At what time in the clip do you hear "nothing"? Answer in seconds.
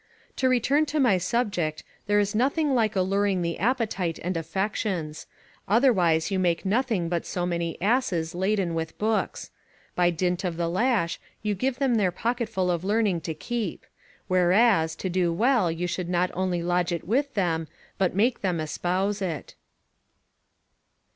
2.33-2.73, 6.65-7.07